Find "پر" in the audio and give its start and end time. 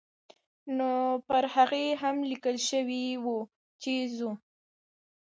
1.27-1.43